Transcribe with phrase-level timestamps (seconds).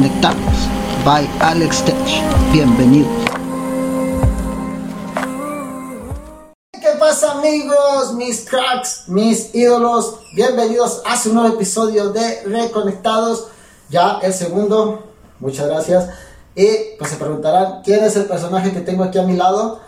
[0.00, 0.68] Reconectados
[1.04, 1.94] by Alex Tech.
[2.52, 3.12] Bienvenidos.
[6.72, 10.20] ¿Qué pasa amigos, mis cracks, mis ídolos?
[10.32, 13.48] Bienvenidos a su nuevo episodio de Reconectados.
[13.90, 15.02] Ya el segundo.
[15.38, 16.08] Muchas gracias.
[16.54, 19.80] Y pues se preguntarán, ¿quién es el personaje que tengo aquí a mi lado?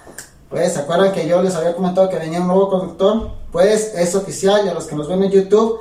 [0.51, 3.31] Pues, ¿se acuerdan que yo les había comentado que venía un nuevo conductor?
[3.51, 5.81] Pues es oficial y a los que nos ven en YouTube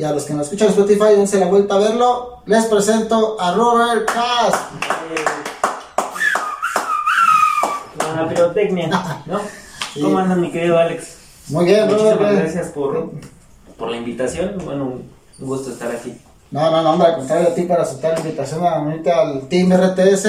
[0.00, 2.38] y a los que nos escuchan en Spotify, dense la vuelta a verlo.
[2.46, 4.54] Les presento a Robert Cass.
[8.16, 8.88] La pirotecnia,
[9.26, 9.40] ¿no?
[9.92, 10.00] Sí.
[10.00, 11.16] ¿Cómo andas, mi querido Alex?
[11.48, 12.38] Muy bien, Muchísimas Robert.
[12.38, 13.10] gracias por,
[13.76, 14.56] por la invitación.
[14.64, 16.16] Bueno, un gusto estar aquí.
[16.52, 19.48] No, no, no, hombre, al contrario a ti para aceptar la invitación a ahorita al
[19.48, 20.28] Team RTS.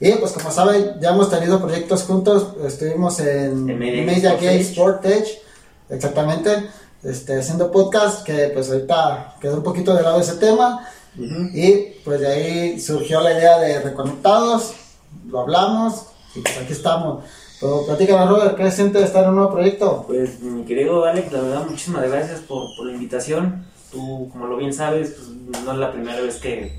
[0.00, 4.40] Y pues como saben, ya hemos tenido proyectos juntos, estuvimos en, En Media Media Sport
[4.40, 4.70] Gay Edge.
[4.70, 5.42] Sport Edge,
[5.90, 6.50] exactamente,
[7.06, 10.88] este, haciendo podcast, que pues ahorita quedó un poquito de lado ese tema.
[11.54, 14.74] Y pues de ahí surgió la idea de Reconectados,
[15.28, 17.24] lo hablamos y pues aquí estamos.
[17.58, 20.04] Pero platícanos, Robert, ¿qué siente estar en un nuevo proyecto?
[20.06, 23.64] Pues, mi querido Alex, la verdad, muchísimas gracias por, por la invitación.
[23.90, 26.78] Tú, como lo bien sabes, pues, no es la primera vez que.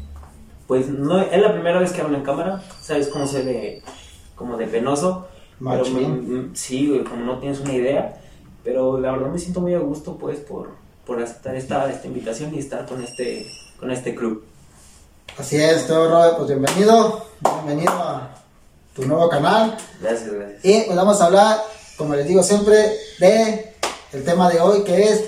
[0.67, 2.61] Pues, no es la primera vez que hablo en cámara.
[2.79, 3.81] Sabes cómo se ve
[4.35, 5.27] como de penoso.
[5.57, 6.49] Pero, Machín.
[6.51, 8.21] mm, sí, güey, como no tienes una idea.
[8.67, 10.71] Pero la verdad me siento muy a gusto, pues, por,
[11.05, 13.47] por aceptar esta, esta invitación y estar con este,
[13.79, 14.43] con este club.
[15.37, 17.27] Así es, todo Robert, pues bienvenido,
[17.63, 18.29] bienvenido a
[18.93, 19.77] tu nuevo canal.
[20.01, 20.65] Gracias, gracias.
[20.65, 21.61] Y pues vamos a hablar,
[21.97, 23.73] como les digo siempre, de
[24.11, 25.23] el tema de hoy que es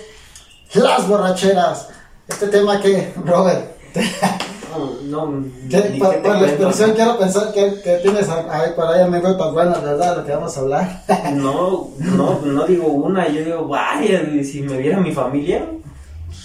[0.73, 1.87] las borracheras.
[2.27, 3.71] Este tema que, Robert,
[5.03, 5.41] No, no,
[6.23, 10.17] por la expresión quiero pensar que, que tienes ahí por ahí anécdotas buenas, ¿verdad?
[10.17, 11.03] Lo que vamos a hablar.
[11.33, 15.65] No, no, no digo una, yo digo, vaya, si me viera mi familia,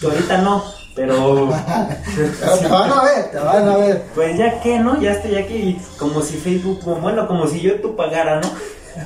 [0.01, 0.63] que ahorita no,
[0.95, 1.49] pero
[2.41, 4.03] Pero te van a ver, te van a ver.
[4.15, 5.01] pues ya que, ¿no?
[5.01, 8.49] Ya estoy aquí, como si Facebook, como, bueno, como si YouTube pagara, ¿no?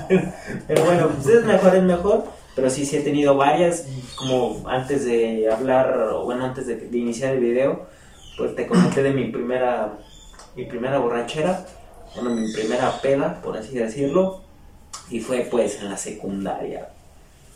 [0.69, 3.85] Pero bueno, pues es mejor, es mejor, pero sí, sí he tenido varias,
[4.17, 7.87] como antes de hablar, o bueno, antes de, de iniciar el video,
[8.39, 9.99] pues te comenté de mi primera,
[10.57, 11.67] mi primera borrachera,
[12.15, 14.41] bueno, mi primera peda, por así decirlo,
[15.11, 16.89] y fue pues en la secundaria.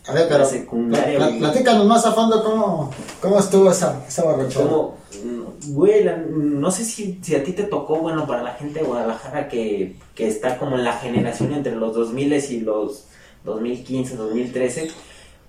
[0.08, 1.38] A ver, pero La secundaria, güey.
[1.38, 4.64] platícanos más a fondo cómo, cómo estuvo esa, esa borrachera.
[4.66, 8.54] Como, mm, güey, la- no sé si, si a ti te tocó, bueno, para la
[8.54, 13.04] gente de Guadalajara que, que está como en la generación entre los 2000 y los
[13.44, 14.88] 2015, 2013,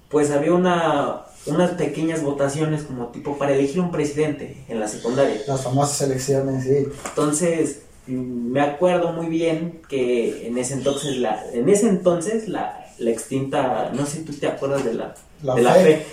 [0.09, 5.41] pues había una, unas pequeñas votaciones como tipo para elegir un presidente en la secundaria.
[5.47, 6.87] Las famosas elecciones, sí.
[7.09, 13.09] Entonces, me acuerdo muy bien que en ese entonces la, en ese entonces la, la
[13.11, 15.81] extinta, no sé si tú te acuerdas de la, La de la FE.
[15.81, 16.05] FE,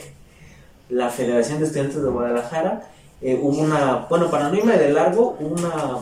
[0.91, 2.91] la Federación de Estudiantes de Guadalajara,
[3.21, 5.99] eh, hubo una, bueno, para no irme de largo, hubo una,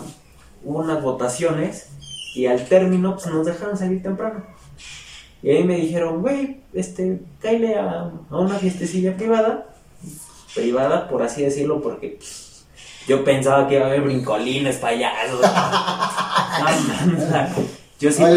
[0.64, 1.88] hubo unas votaciones
[2.34, 4.44] y al término pues, nos dejaron salir temprano.
[5.42, 9.66] Y ahí me dijeron, güey, este, cáile a, a una fiestecilla privada,
[10.54, 12.64] privada por así decirlo, porque pues,
[13.06, 15.40] yo pensaba que iba a haber brincolines, payasos.
[18.00, 18.36] Yo sí, pens-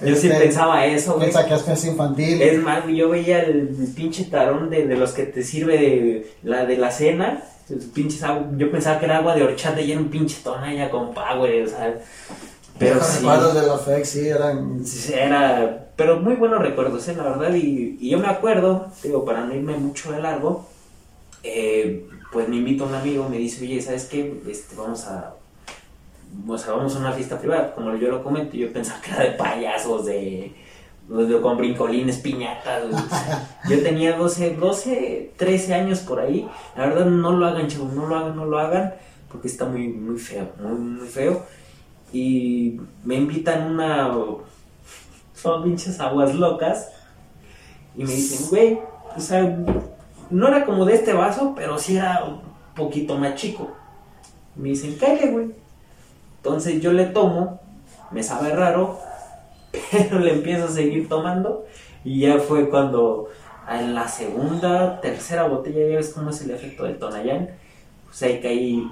[0.00, 1.26] yo sí este, pensaba eso, güey.
[1.26, 1.32] Que
[1.84, 2.40] infantil.
[2.40, 6.32] Es más, yo veía el, el pinche tarón de, de los que te sirve de
[6.42, 7.42] la de la cena.
[7.94, 11.12] pinches agua- yo pensaba que era agua de horchata y era un pinche tonalla con
[11.36, 11.94] güey, o sea.
[12.82, 14.84] Pero Los sí, recuerdos de la FEX, sí, eran...
[14.86, 15.88] sí, era.
[15.96, 17.54] Pero muy buenos recuerdos, eh, la verdad.
[17.54, 20.66] Y, y yo me acuerdo, digo, para no irme mucho de largo,
[21.42, 24.40] eh, pues me invita un amigo, me dice, oye, ¿sabes qué?
[24.48, 25.34] Este, vamos a.
[26.48, 29.20] O sea, vamos a una fiesta privada, como yo lo comento, yo pensaba que era
[29.24, 30.54] de payasos, de,
[31.08, 32.84] de- con brincolines, piñatas.
[33.68, 36.48] yo tenía 12, 12, 13 años por ahí.
[36.74, 38.94] La verdad, no lo hagan, chavos, no lo hagan, no lo hagan,
[39.30, 41.44] porque está muy, muy feo, muy, muy feo.
[42.12, 44.12] Y me invitan una.
[45.34, 46.90] Son pinches aguas locas.
[47.96, 48.78] Y me dicen, güey,
[49.16, 49.58] o sea,
[50.30, 52.40] no era como de este vaso, pero sí era un
[52.74, 53.70] poquito más chico.
[54.56, 55.50] Me dicen, cállate, güey.
[56.36, 57.60] Entonces yo le tomo,
[58.10, 58.98] me sabe raro,
[59.90, 61.64] pero le empiezo a seguir tomando.
[62.04, 63.28] Y ya fue cuando
[63.68, 67.50] en la segunda, tercera botella, ya ves cómo es el efecto del Tonayán,
[68.06, 68.90] pues ahí caí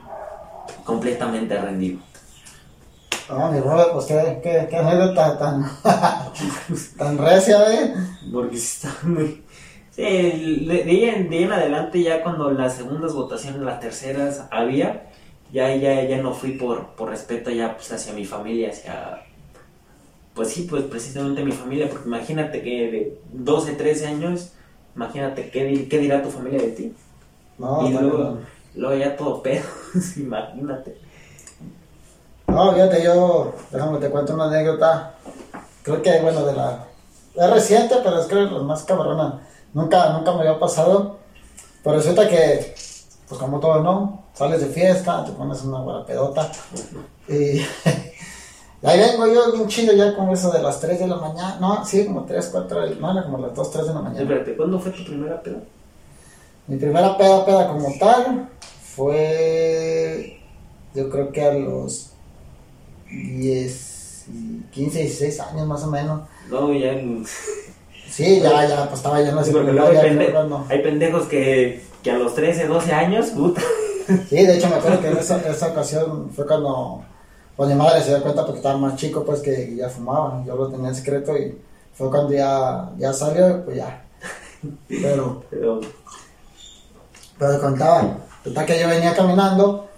[0.85, 1.99] completamente rendido.
[3.31, 5.65] No, mi Robert, pues qué, qué, qué anécdota tan,
[6.99, 7.95] tan recia, ¿eh?
[8.33, 9.43] Porque sí está muy...
[9.91, 13.81] Sí, de, de ahí en, de ahí en adelante ya cuando las segundas votaciones, las
[13.81, 15.11] terceras había,
[15.53, 19.23] ya, ya, ya no fui por, por respeto ya pues hacia mi familia, hacia...
[20.35, 24.53] Pues sí, pues precisamente mi familia, porque imagínate que de 12, 13 años,
[24.95, 26.95] imagínate qué, qué dirá tu familia de ti.
[27.59, 28.39] No, y no, luego,
[28.75, 29.65] luego ya todo pedo,
[30.17, 30.97] imagínate.
[32.51, 35.15] No, fíjate, yo, déjame te cuento una anécdota.
[35.83, 36.85] Creo que, bueno, de la.
[37.35, 39.41] Es reciente, pero es que la más cabrona.
[39.73, 41.19] Nunca, nunca me había pasado.
[41.83, 42.75] Pero resulta que,
[43.29, 44.25] pues como todo, ¿no?
[44.35, 46.51] Sales de fiesta, te pones una buena pedota.
[47.29, 47.35] Y.
[47.35, 47.67] y
[48.83, 51.57] ahí vengo yo bien chido ya con eso de las 3 de la mañana.
[51.61, 54.23] No, sí, como 3, 4 de la mañana, como las 2, 3 de la mañana.
[54.23, 55.61] Espérate, ¿cuándo fue tu primera peda?
[56.67, 58.49] Mi primera peda, peda como tal,
[58.83, 60.41] fue.
[60.95, 62.10] Yo creo que a los
[63.11, 64.25] 10,
[64.73, 66.23] 15, 16 años más o menos.
[66.51, 66.93] No, ya.
[68.11, 70.83] Sí, ya, ya, pues estaba ya en la Sí, porque luego hay, pende- cuando- hay
[70.83, 73.61] pendejos que, que a los 13, 12 años, puta.
[74.29, 77.05] Sí, de hecho me acuerdo que en esa, esa ocasión fue cuando,
[77.55, 80.57] cuando mi madre se dio cuenta porque estaba más chico, pues que ya fumaba, yo
[80.57, 81.57] lo tenía en secreto y
[81.95, 84.05] fue cuando ya, ya salió, pues ya.
[84.89, 85.81] Pero, Pero,
[87.39, 89.89] pero contaba, total que yo venía caminando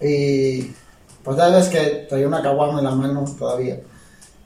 [0.00, 0.72] y
[1.28, 3.78] pues ya ves que traía una caguama en la mano todavía.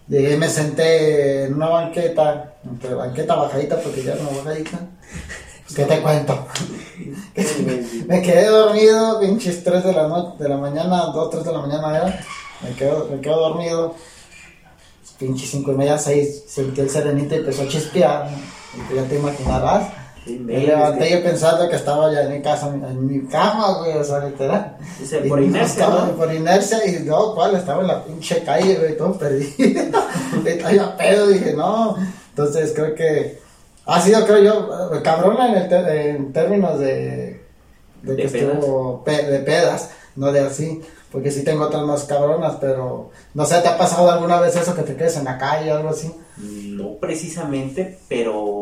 [0.08, 4.80] Llegué y me senté en una banqueta, entre banqueta bajadita porque ya era una bajadita.
[5.62, 6.44] Pues, ¿Qué te cuento?
[8.08, 11.60] Me quedé dormido, pinches 3 de la noche, de la mañana, 2, 3 de la
[11.60, 12.20] mañana era.
[12.62, 13.94] Me quedo, me quedo dormido.
[15.20, 18.28] Pinches 5 y media, 6, sentí el serenito y empezó a chispear.
[18.90, 20.01] Y ya te imaginarás.
[20.26, 24.04] Me levanté yo pensando que estaba ya en mi casa, en mi cama, güey, o
[24.04, 24.76] sea, literal.
[25.00, 26.12] Dice, Y por no inercia, estaba- ¿no?
[26.12, 27.56] Por inercia, y no, ¿cuál?
[27.56, 29.82] Estaba en la pinche calle, güey, todo perdido.
[30.46, 31.96] Estaba pedo, dije, no.
[32.30, 33.40] Entonces creo que
[33.86, 37.40] ha sido, creo yo, cabrona en, el ter- en términos de,
[38.02, 38.54] de, que pedas.
[38.54, 40.80] estuvo pe- de pedas, no de así.
[41.10, 44.74] Porque sí tengo otras más cabronas, pero no sé, ¿te ha pasado alguna vez eso
[44.74, 46.10] que te quedes en la calle o algo así?
[46.38, 48.61] No precisamente, pero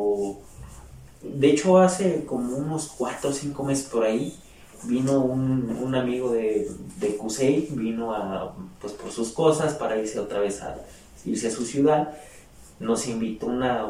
[1.22, 4.37] de hecho hace como unos 4 o 5 meses por ahí
[4.84, 10.19] vino un, un amigo de, de Cusey, vino a, pues por sus cosas para irse
[10.19, 10.76] otra vez a
[11.25, 12.14] irse a su ciudad.
[12.78, 13.87] Nos invitó una,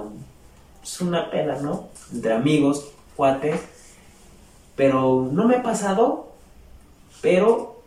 [0.81, 1.89] pues una peda, ¿no?
[2.13, 3.61] Entre amigos, cuates.
[4.75, 6.33] Pero no me ha pasado,
[7.21, 7.83] pero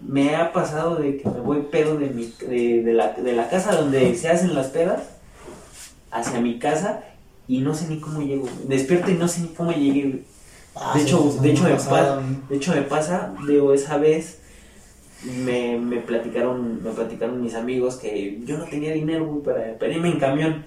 [0.00, 3.76] me ha pasado de que me voy pedo de, mi, de la, de la casa
[3.76, 5.02] donde se hacen las pedas
[6.10, 7.04] hacia mi casa
[7.50, 8.46] y no sé ni cómo llego.
[8.68, 10.22] Despierto y no sé ni cómo llegué.
[10.76, 14.40] Ah, de, sí, hecho, de, hecho me pasa, de hecho me pasa, digo, esa vez
[15.44, 19.92] me, me platicaron me platicaron mis amigos que yo no tenía dinero güey, para, para
[19.92, 20.64] irme en camión.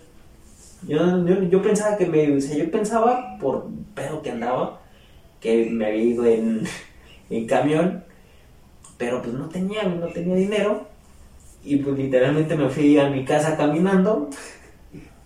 [0.86, 4.82] Yo, yo, yo pensaba que me, o sea, yo pensaba por pedo que andaba,
[5.40, 6.68] que me había ido en,
[7.30, 8.04] en camión,
[8.98, 10.86] pero pues no tenía, no tenía dinero.
[11.64, 14.30] Y pues literalmente me fui a mi casa caminando,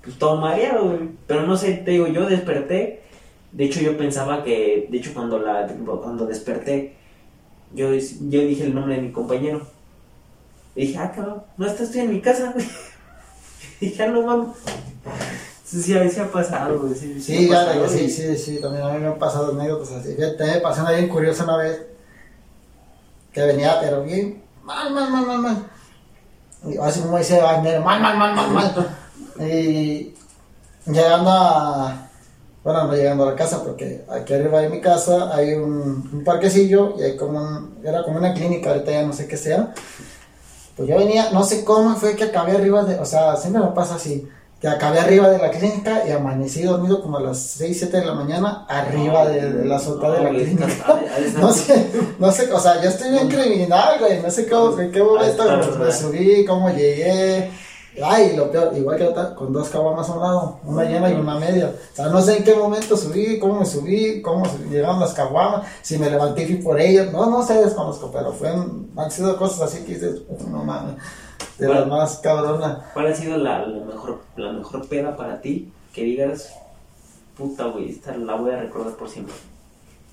[0.07, 1.09] pues todo mareado, güey.
[1.27, 3.04] Pero no sé, te digo, yo desperté.
[3.51, 5.68] De hecho, yo pensaba que, de hecho, cuando, la,
[6.01, 6.95] cuando desperté,
[7.74, 9.68] yo, yo dije el nombre de mi compañero.
[10.77, 12.65] Y dije, ah, cabrón, no estás tú en mi casa, güey.
[13.81, 14.56] Dije, ah, no mames.
[15.65, 16.95] Sí, sí, a veces ha pasado, güey.
[16.95, 19.51] Sí, Sí, ha ya, pasado, ya, sí, sí, sí, también a mí me han pasado
[19.51, 20.15] anécdotas así.
[20.15, 21.86] Fíjate, me pasó una bien curiosa una vez,
[23.33, 25.68] que venía, pero bien, mal, mal, mal, mal, mal.
[26.65, 28.97] Y así como dice Wagner, mal, mal, mal, mal, mal.
[29.39, 30.13] Y
[30.86, 32.10] llegando a,
[32.63, 36.24] bueno, no llegando a la casa, porque aquí arriba de mi casa hay un, un
[36.24, 39.73] parquecillo y hay como un, era como una clínica, ahorita ya no sé qué sea.
[40.76, 43.69] Pues yo venía, no sé cómo fue que acabé arriba de, o sea, siempre me
[43.69, 44.28] pasa así,
[44.62, 48.06] que acabé arriba de la clínica y amanecí dormido como a las 6, 7 de
[48.06, 50.66] la mañana, arriba de, de la azotea de la No, clínica.
[50.68, 50.73] de-
[51.21, 51.88] de estar- No sé,
[52.19, 55.44] no sé, o sea, yo estoy bien criminal, güey, no sé cómo, en qué momento
[55.50, 57.50] Ah, me, subí, cómo llegué.
[58.04, 61.16] Ay, lo peor, igual que otra, con dos caguamas a un lado, una llena y
[61.16, 61.73] una media.
[61.94, 65.68] O sea, no sé en qué momento subí, cómo me subí, cómo llegaron las caguamas,
[65.81, 67.11] si me levanté y fui por ellas.
[67.11, 70.95] No, no sé, desconozco, pero fue, han sido cosas así que dices, no mames,
[71.57, 72.80] de las más cabronas.
[72.94, 75.71] ¿Cuál ha sido la, la mejor, la mejor peda para ti?
[75.94, 76.54] Que digas,
[77.35, 79.33] puta, güey, esta la voy a recordar por siempre.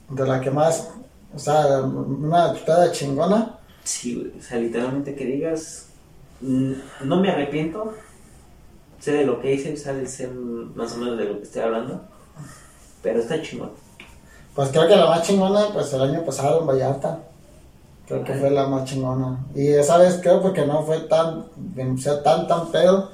[0.09, 0.89] De la que más,
[1.35, 3.59] o sea, una peda chingona.
[3.83, 5.89] Sí, güey, o sea, literalmente que digas,
[6.45, 7.95] no me arrepiento,
[9.01, 12.03] sé de lo que hice, sé más o menos de lo que estoy hablando,
[13.03, 13.71] pero está chingón.
[14.55, 17.19] Pues creo que la más chingona, pues el año pasado en Vallarta.
[18.07, 19.45] Creo que fue la más chingona.
[19.55, 23.11] Y esa vez creo porque no fue tan, o sea, tan, tan pedo.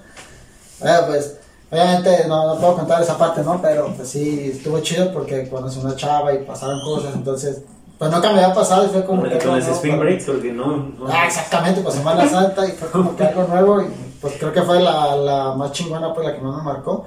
[0.82, 1.38] Eh, pues,
[1.70, 3.62] obviamente no, no puedo contar esa parte, ¿no?
[3.62, 7.62] Pero pues sí, estuvo chido porque conocí una chava y pasaron cosas, entonces,
[8.00, 9.28] pues nunca me había pasado y fue como que...
[9.38, 12.72] con ese nuevo spring para- break, porque no, no- Ah, exactamente, pues Semana Santa y
[12.72, 13.86] fue como que algo nuevo y
[14.20, 17.04] pues creo que fue la, la más chingona, pues la que más me marcó.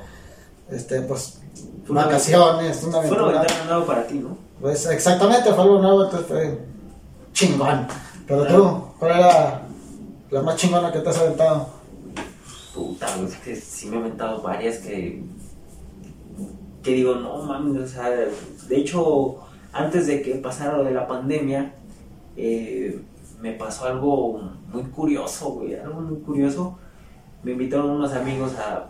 [0.70, 1.40] Este, pues,
[1.86, 3.66] Fue una vacaciones, una fue una aventura.
[3.68, 4.38] nueva para ti, ¿no?
[4.62, 6.60] Pues exactamente, fue algo nuevo, entonces fue
[7.34, 7.88] chingón.
[8.28, 9.62] Pero tú, ¿cuál era
[10.32, 11.68] la más chingona que te has aventado?
[12.74, 15.24] Puta, es que sí me he aventado varias que.
[16.82, 19.38] que digo, no mames, o sea, de hecho,
[19.74, 21.74] antes de que pasara lo de la pandemia,
[22.38, 23.02] eh,
[23.42, 24.40] me pasó algo
[24.72, 26.78] muy curioso, güey, algo muy curioso.
[27.44, 28.90] Me invitaron unos amigos a,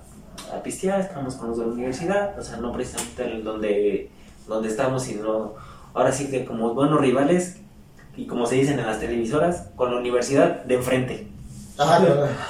[0.55, 4.11] a pistear, estábamos con los de la universidad, o sea, no precisamente donde,
[4.47, 5.53] donde estamos, sino
[5.93, 7.57] ahora sí que como buenos rivales,
[8.15, 11.27] y como se dicen en las televisoras, con la universidad de enfrente.
[11.79, 11.99] Ah,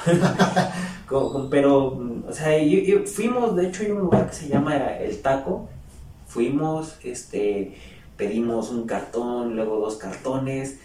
[1.50, 1.98] pero,
[2.28, 5.68] o sea, yo- yo- fuimos, de hecho hay un lugar que se llama El Taco,
[6.26, 7.76] fuimos, este,
[8.16, 10.78] pedimos un cartón, luego dos cartones,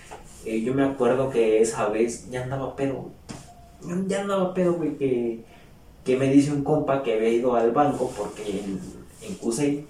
[0.46, 3.10] Eh, yo me acuerdo que esa vez ya andaba pedo,
[4.08, 5.44] ya andaba pedo, güey, que,
[6.06, 8.80] que me dice un compa que había ido al banco porque en,
[9.22, 9.86] en CUSEI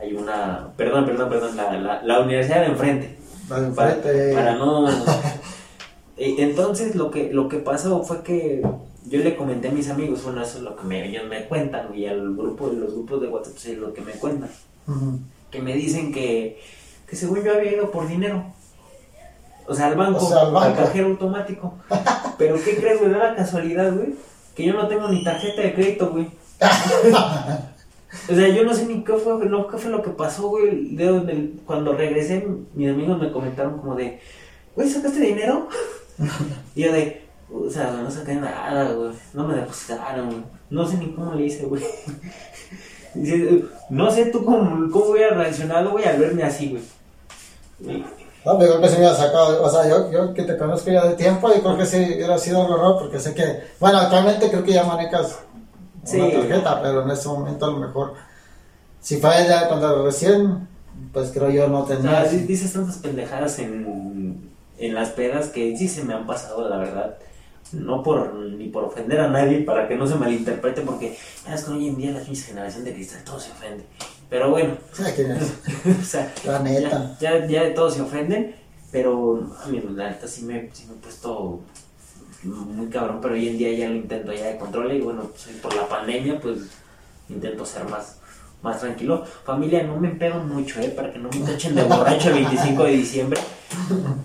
[0.00, 3.16] hay una, perdón, perdón, perdón, la, la, la universidad de enfrente, de
[3.48, 4.34] para, enfrente.
[4.34, 4.88] para no...
[6.16, 8.62] Eh, Entonces lo que, lo que pasó fue que
[9.06, 11.94] yo le comenté a mis amigos, bueno, eso es lo que me, ellos me cuentan,
[11.94, 14.50] y al grupo, los grupos de WhatsApp es lo que me cuentan,
[14.86, 15.18] Ujú.
[15.52, 16.60] Que me dicen que,
[17.06, 18.44] que según yo había ido por dinero.
[19.68, 20.76] O sea, al banco, O sea, al banco.
[20.82, 21.74] cajero automático.
[22.38, 23.12] Pero ¿qué crees, güey?
[23.12, 24.14] Da la casualidad, güey,
[24.56, 26.26] que yo no tengo ni tarjeta de crédito, güey.
[28.30, 30.94] O sea, yo no sé ni qué fue, no, qué fue lo que pasó, güey.
[30.96, 34.20] De donde- cuando regresé, mis amigos me comentaron como de,
[34.74, 35.68] güey, ¿sacaste dinero?
[36.74, 39.10] Y yo de, o sea, no saqué nada, güey.
[39.34, 40.42] No me depositaron, güey.
[40.70, 41.82] No sé ni cómo le hice, güey.
[43.14, 46.82] Dice, No sé tú cómo, cómo hubiera reaccionado, güey, al verme así, güey.
[48.44, 50.90] No, pero creo que se me hubiera sacado, o sea, yo, yo que te conozco
[50.90, 53.98] ya de tiempo, y creo que sí hubiera sido algo raro, porque sé que, bueno,
[53.98, 55.38] actualmente creo que ya manejas
[56.04, 56.18] Sí.
[56.20, 58.14] una tarjeta, pero en ese momento a lo mejor,
[59.00, 60.66] si fue ya cuando recién,
[61.12, 62.24] pues creo yo no O sea, tenía.
[62.24, 66.78] di- dices tantas pendejadas en, en las pedas que sí se me han pasado, la
[66.78, 67.14] verdad.
[67.72, 71.64] No por ni por ofender a nadie, para que no se malinterprete, porque ya es
[71.64, 73.84] que hoy en día la generación de cristal todo se ofende.
[74.28, 74.76] Pero bueno,
[76.44, 77.16] La neta.
[77.20, 78.54] ya, ya, ya de todos se ofenden,
[78.90, 81.60] pero a mí la neta sí me, sí me he puesto
[82.44, 85.56] muy cabrón, pero hoy en día ya lo intento ya de control y bueno, pues
[85.58, 86.58] por la pandemia pues
[87.28, 88.16] intento ser más,
[88.62, 89.24] más tranquilo.
[89.44, 90.88] Familia, no me empedo mucho, ¿eh?
[90.88, 93.40] Para que no me tachen de borracho el 25 de diciembre.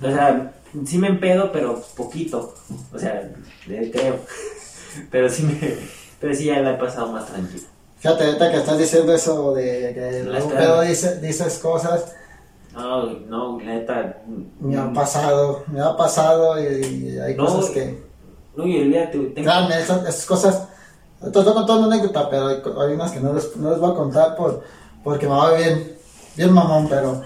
[0.01, 0.54] O sea,
[0.86, 2.53] sí me empedo, pero poquito.
[2.93, 3.29] O sea,
[3.69, 4.15] eh, creo.
[5.12, 5.77] Pero sí me...
[6.19, 7.62] Pero sí ya la he pasado más tranquilo.
[8.00, 10.59] Fíjate, ahorita que estás diciendo eso de que espera.
[10.59, 12.15] pedo dice, dices cosas,
[12.74, 14.17] No, no, neta...
[14.59, 18.03] me ha pasado, me ha pasado y, y hay No, cosas que,
[18.55, 20.67] No, y olvídate, güey, tengo- créanme, esas, esas cosas,
[21.21, 23.91] te estoy contando una anécdota, pero hay, hay unas que no les, no les voy
[23.91, 24.63] a contar por,
[25.03, 25.95] porque me va bien,
[26.36, 27.21] bien mamón, pero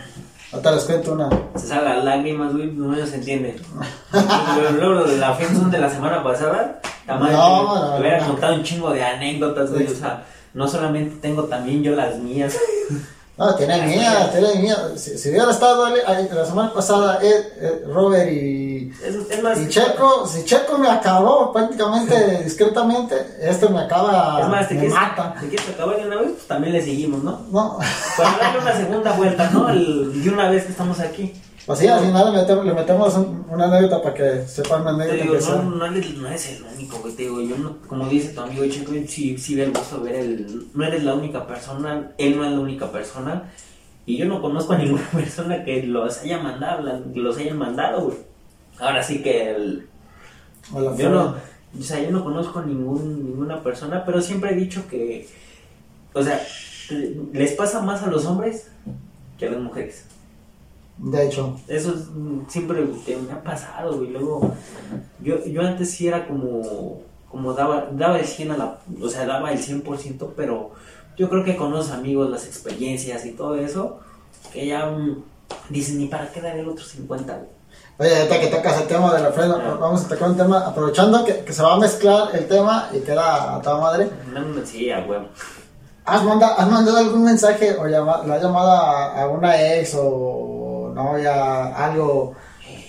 [0.52, 1.30] ahorita les cuento una.
[1.56, 3.60] se salen las lágrimas, güey, no se entiende.
[4.78, 8.92] Luego lo de la friendzone de la semana pasada, madre No, hubiera contado un chingo
[8.92, 12.58] de anécdotas, güey, o sea, no solamente tengo también yo las mías.
[13.38, 14.98] No, tiene miedo, tiene miedo.
[14.98, 20.28] Si, si hubiera estado la semana pasada Ed, Robert y, Es, es más, y Checo,
[20.28, 25.36] si Checo me acabó prácticamente discretamente, este me acaba, es más, te me quieres, mata.
[25.40, 27.40] quieres acabar de una vez, pues también le seguimos, ¿no?
[27.52, 27.80] No,
[28.18, 29.70] Para darle una segunda vuelta, ¿no?
[29.70, 31.34] El- de una vez que estamos aquí.
[31.66, 34.98] Pues sí, al final le metemos, le metemos un- una anécdota para que sepan una
[34.98, 35.56] Te anécdota digo, que sea.
[35.56, 37.14] no, no, eres, no eres el único, güey.
[37.14, 40.16] Te digo, yo no, como dice tu amigo Checo, sí, sí ve el gusto ver
[40.16, 40.68] el.
[40.74, 43.52] No eres la única persona, él no es la única persona.
[44.06, 48.02] Y yo no conozco a ninguna persona que los haya mandado, la- los hayan mandado,
[48.06, 48.18] güey.
[48.80, 49.88] Ahora sí que el,
[50.74, 51.36] O la yo no,
[51.80, 55.28] o sea, yo no conozco ningún, ninguna persona, pero siempre he dicho que,
[56.14, 56.42] o sea,
[57.34, 58.68] les pasa más a los hombres
[59.38, 60.06] que a las mujeres.
[61.04, 64.12] De hecho, Eso es, mm, siempre te- me ha pasado, güey.
[64.12, 64.54] Luego,
[65.20, 69.26] yo, yo antes sí era como, como daba, daba el 100 a la, o sea,
[69.26, 70.72] daba el 100%, pero
[71.18, 74.00] yo creo que con los amigos, las experiencias y todo eso,
[74.54, 75.24] que ya mm,
[75.70, 77.50] dicen, ni para qué dar el otro 50, güey.
[77.98, 81.26] oye, ahorita que tocas el tema de la frena, vamos a tocar un tema, aprovechando
[81.26, 84.08] que, que se va a mezclar el tema y queda a toda madre.
[84.66, 85.26] Sí, a huevo.
[86.06, 89.96] ¿Has mandado, has mandado algún mensaje o llama, la has llamado a, a una ex
[89.98, 90.58] o
[90.94, 92.36] novia, algo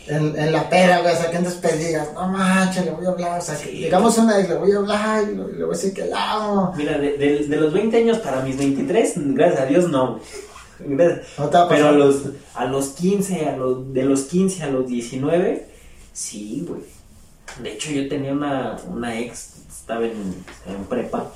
[0.07, 1.15] en, en la pera, güey?
[1.15, 3.39] O sea, que antes pedías, no manches, le voy a hablar.
[3.41, 3.71] O sea, Sí.
[3.71, 6.33] llegamos a una ex, le voy a hablar y le, voy a decir que la
[6.33, 6.75] amo.
[6.77, 10.21] Mira, de, de- de los 20 años para mis 23, gracias a Dios, no.
[10.85, 11.39] Gracias.
[11.39, 12.23] ¿No te Pero a los,
[12.55, 15.67] a los 15, a los, de los 15 a los 19,
[16.13, 16.83] sí, güey.
[17.63, 20.13] De hecho, yo tenía una, una ex, estaba en,
[20.67, 21.31] en prepa,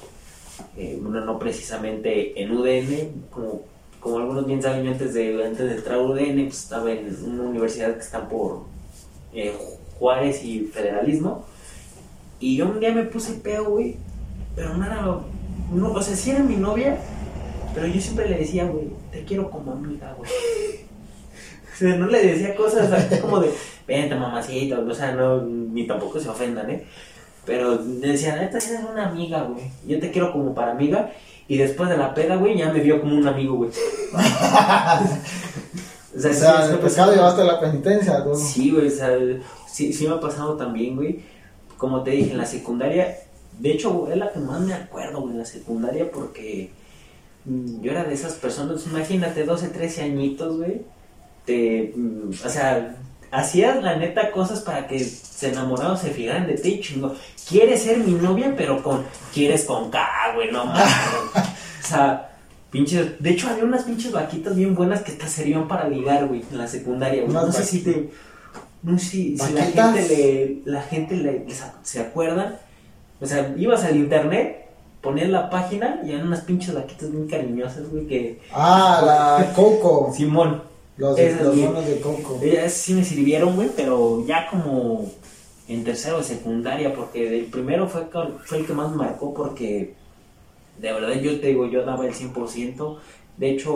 [0.76, 3.62] eh, bueno, no precisamente en UDN, como,
[4.06, 7.42] como algunos bien saben, yo antes de, antes de entrar UDN, pues estaba en una
[7.42, 8.62] universidad que está por,
[9.34, 9.52] eh,
[9.98, 11.44] Juárez y Federalismo.
[12.38, 13.96] Y yo un día me puse peo, güey,
[14.54, 15.02] pero no era,
[15.72, 16.98] no, o sea, sí era mi novia,
[17.74, 20.30] pero yo siempre le decía, güey, te quiero como amiga, güey.
[21.74, 23.50] O sea, no le decía cosas así como de,
[23.86, 26.86] vente mamacito, o sea, no, ni tampoco se ofendan, ¿eh?
[27.44, 29.64] Pero decía, neta, eres una amiga, güey.
[29.86, 31.12] Yo te quiero como para amiga.
[31.48, 33.70] Y después de la peda, güey, ya me vio como un amigo, güey.
[33.70, 33.74] o
[36.18, 38.34] sea, o sea sí, el pescado llevaste la penitencia, ¿no?
[38.34, 39.16] Sí, güey, o sea,
[39.68, 41.20] sí, sí me ha pasado también, güey.
[41.76, 43.16] Como te dije, en la secundaria,
[43.58, 46.70] de hecho, es la que más me acuerdo, güey, en la secundaria, porque
[47.44, 50.82] mm, yo era de esas personas, imagínate, 12, 13 añitos, güey.
[51.44, 52.96] Te, mm, o sea,
[53.36, 57.14] hacías la neta cosas para que se enamorados se fijaran de ti, chingo.
[57.46, 60.94] Quieres ser mi novia, pero con, quieres con K, güey, no mames.
[61.84, 62.30] o sea,
[62.70, 66.42] pinches, de hecho había unas pinches vaquitas bien buenas que te servían para ligar, güey,
[66.50, 67.32] en la secundaria, güey.
[67.32, 68.10] No sé si te,
[68.82, 71.46] no sé si, la gente le, la gente le,
[71.82, 72.60] se acuerda.
[73.20, 74.66] O sea, ibas al internet,
[75.02, 78.40] ponías la página y eran unas pinches vaquitas bien cariñosas, güey, que...
[78.52, 80.12] Ah, la Coco.
[80.14, 80.62] Simón.
[80.96, 82.40] Los, de, los de coco.
[82.42, 85.10] Ellas sí me sirvieron, güey, pero ya como
[85.68, 88.08] en tercero de secundaria, porque el primero fue,
[88.44, 89.94] fue el que más marcó, porque
[90.78, 92.98] de verdad yo te digo, yo daba el 100%.
[93.36, 93.72] De hecho,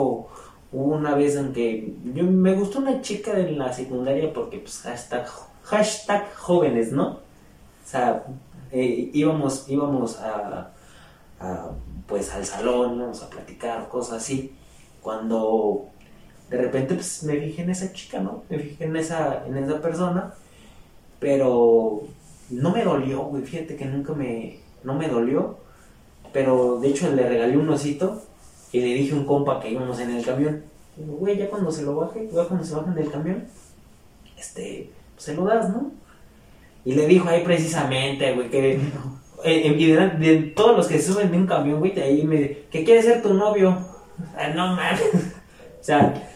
[0.73, 4.79] hubo una vez en que yo, me gustó una chica en la secundaria porque, pues,
[4.79, 5.27] hashtag,
[5.65, 7.09] hashtag jóvenes, ¿no?
[7.09, 8.25] O sea,
[8.73, 10.73] eh, íbamos, íbamos a,
[11.41, 11.71] a,
[12.07, 14.53] pues, al salón, íbamos a platicar, cosas así.
[15.03, 15.87] Cuando
[16.50, 18.42] de repente pues me fijé en esa chica, ¿no?
[18.50, 20.35] Me fijé en esa, en esa persona,
[21.21, 22.02] pero
[22.50, 25.59] no me dolió, güey, fíjate que nunca me, no me dolió,
[26.33, 28.23] pero de hecho le regalé un osito
[28.73, 30.64] y le dije a un compa que íbamos en el camión,
[30.97, 33.45] güey, ya cuando se lo baje, güey, cuando se bajen del camión,
[34.37, 35.92] este, se lo das, ¿no?
[36.85, 38.81] Y le dijo ahí precisamente, güey, que...
[39.42, 43.03] Y de, todos los que suben de un camión, güey, de ahí me que quiere
[43.03, 43.75] ser tu novio.
[44.37, 45.01] Ah, no mames.
[45.81, 46.31] o sea,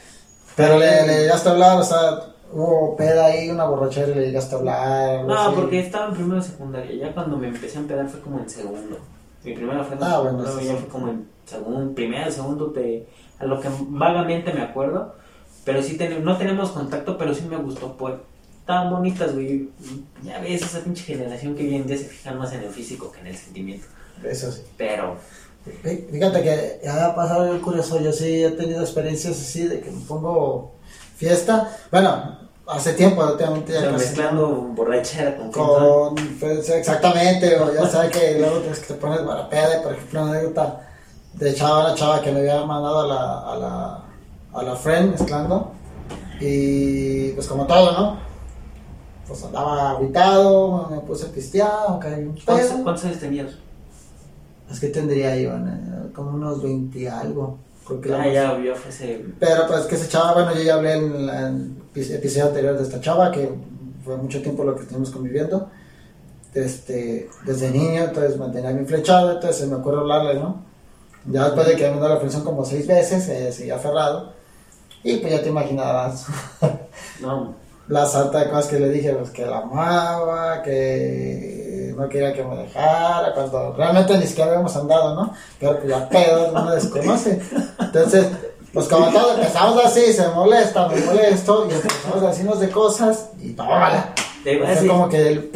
[0.56, 4.26] pero le, le llegaste a hablar, o sea, hubo peda ahí, una borrachera y le
[4.26, 5.24] llegaste a hablar.
[5.24, 7.06] No, porque estaba en primero de secundaria.
[7.06, 8.98] Ya cuando me empecé a empedar fue como en segundo.
[9.42, 13.06] Mi primera fue en ah, bueno, ya fue como en segundo, primero, segundo, te,
[13.38, 15.14] a lo que vagamente me acuerdo.
[15.64, 18.14] Pero sí, no tenemos contacto, pero sí me gustó, pues.
[18.60, 19.68] Estaban bonitas, güey.
[20.22, 23.12] Ya ves esa pinche generación que hoy en día se fijan más en el físico
[23.12, 23.86] que en el sentimiento.
[24.22, 24.62] Eso sí.
[24.78, 25.16] Pero
[25.64, 29.90] Fíjate que ya ha pasado el curioso, yo sí he tenido experiencias así de que
[29.90, 30.72] me pongo
[31.16, 31.70] fiesta.
[31.90, 38.38] Bueno, hace tiempo, obviamente ya mezclando borrachera con, con pues, exactamente, o ya sabes que
[38.38, 40.80] luego tienes que te pones barapeda, por ejemplo, una anécdota
[41.32, 44.04] de chava, la chava que le había mandado a la, a la,
[44.52, 45.72] a la friend mezclando,
[46.40, 48.18] y pues como todo, ¿no?
[49.26, 53.63] Pues andaba aguitado, me puse pisteado, caí un ¿Cuántos, ¿Cuántos años tenías?
[54.70, 57.58] Es que tendría Iván, como unos 20 y algo.
[57.88, 59.24] ah, ya, yo ese...
[59.38, 63.00] Pero pues que esa chava, bueno, yo ya hablé en el episodio anterior de esta
[63.00, 63.50] chava, que
[64.04, 65.70] fue mucho tiempo lo que estuvimos conviviendo.
[66.54, 70.62] Este, desde niño, entonces mantenía bien flechado, entonces me acuerdo hablarle, ¿no?
[71.26, 74.32] Ya después de que me dio la presión como seis veces, eh, seguía aferrado.
[75.02, 76.26] Y pues ya te imaginabas.
[77.20, 77.54] no.
[77.86, 82.42] La santa de cosas que le dije, pues que la amaba, que no quería que
[82.42, 85.34] me dejara, cuando realmente ni siquiera habíamos andado, ¿no?
[85.58, 87.40] Pero ya pedo, no me desconoce.
[87.78, 88.26] Entonces,
[88.72, 93.30] pues como todos empezamos así, se molesta, me molesto, y empezamos a decirnos de cosas,
[93.40, 94.12] y tómala.
[94.42, 95.50] Te vas y, como que el,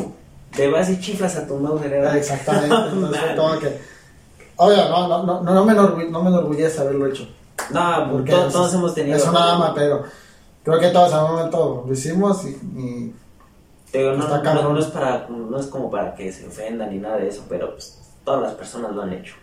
[0.55, 2.17] te vas y chiflas a tu madre, ¿verdad?
[2.17, 3.81] Exactamente, entonces fue como que,
[4.57, 7.29] oye, no, no, no, no, me, no me enorgullece haberlo hecho.
[7.71, 9.17] No, porque todos, todos hemos tenido.
[9.17, 10.05] Es una ama, pero
[10.63, 13.13] creo que todos en un momento lo hicimos y
[13.93, 17.73] no, es para, no es como para que se ofendan ni nada de eso, pero
[17.73, 19.35] pues todas las personas lo han hecho.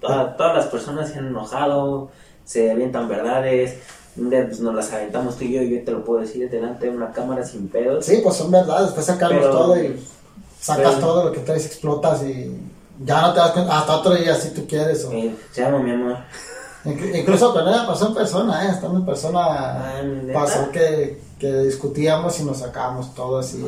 [0.00, 2.10] todas las personas se han enojado,
[2.44, 3.78] se avientan verdades,
[4.14, 6.96] pues nos las aventamos tú y yo, y yo te lo puedo decir delante de
[6.96, 8.04] una cámara sin pedos.
[8.04, 10.04] Sí, pues son verdades, después sacamos todo y
[10.60, 12.56] sacas todo lo que traes, explotas y
[13.04, 15.04] ya no te das cuenta, hasta otro día si tú quieres.
[15.04, 15.12] O...
[15.54, 16.16] te amo, mi amor.
[16.84, 18.70] Incluso ella pasó en persona, ¿eh?
[18.70, 23.64] Estando en persona, ah, pasó que que discutíamos y nos sacábamos todo así.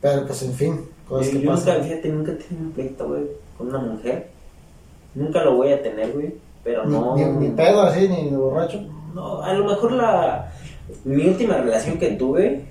[0.00, 3.08] pero pues en fin, cosas yo, que yo Nunca, fíjate, nunca he tenido un pleito,
[3.08, 3.22] güey,
[3.56, 4.30] con una mujer.
[5.14, 7.14] Nunca lo voy a tener, güey, pero no...
[7.16, 8.80] Ni, pedo así, ni, borracho.
[9.14, 10.50] No, a lo mejor la...
[11.04, 12.64] Mi última relación que tuve,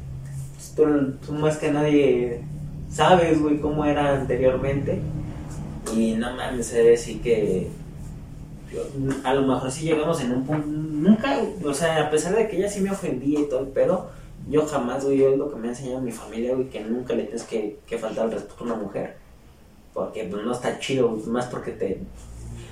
[0.56, 2.44] pues, tú, tú más que nadie
[2.90, 5.00] sabes, güey, cómo era anteriormente.
[5.96, 7.70] Y no mames, sé decir que
[9.24, 12.58] a lo mejor sí llegamos en un punto, nunca, o sea, a pesar de que
[12.58, 14.10] ella sí me ofendía y todo el pedo,
[14.50, 17.24] yo jamás, güey, es lo que me ha enseñado mi familia, güey, que nunca le
[17.24, 19.18] tienes que, que faltar el respeto a una mujer,
[19.94, 22.00] porque pues, no está chido, güey, más porque te,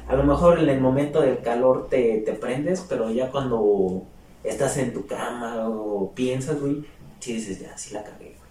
[0.07, 4.03] a lo mejor en el momento del calor te, te prendes, pero ya cuando
[4.43, 6.83] estás en tu cama o piensas, güey,
[7.19, 8.49] sí dices, ya, sí la cagué, güey.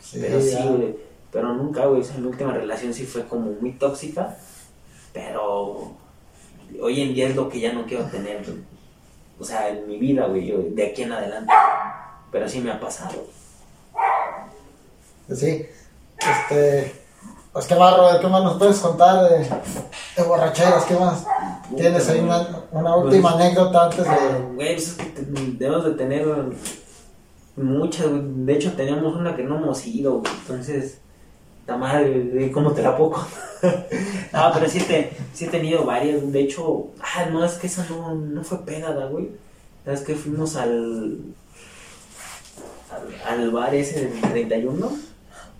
[0.00, 0.96] Sí, Pero sí, güey.
[1.30, 2.00] Pero nunca, güey.
[2.00, 4.38] O sea, mi última relación sí fue como muy tóxica.
[5.12, 5.92] Pero
[6.80, 8.42] hoy en día es lo que ya no quiero tener.
[9.40, 10.46] O sea, en mi vida, güey.
[10.46, 11.52] yo- De aquí en adelante.
[12.32, 13.24] Pero sí me ha pasado.
[15.26, 15.66] Pues sí,
[16.18, 16.92] este,
[17.52, 19.38] pues qué más, Robert, qué más nos puedes contar de,
[20.16, 21.24] de borracheras, qué más
[21.76, 25.84] tienes ahí una, una última Pues- anécdota antes de, Güey, pues es que te- debemos
[25.84, 26.26] de tener
[27.56, 28.22] muchas, güey.
[28.24, 30.32] De hecho, tenemos una que no hemos ido, güey.
[30.40, 30.98] Entonces,
[31.68, 33.86] la madre, ¿cómo te la puedo contar?
[34.32, 36.32] no, pero sí, te, sí he tenido varias.
[36.32, 39.28] De hecho, ah, no, es que esa no, no fue pegada, güey.
[39.84, 41.18] ¿Sabes que Fuimos al,
[42.90, 44.90] al, al bar ese del 31.